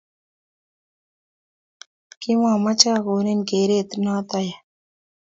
[2.21, 4.61] kimameche agonin geret noto yaa